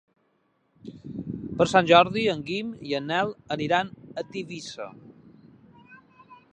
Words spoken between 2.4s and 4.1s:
Guim i en Nel aniran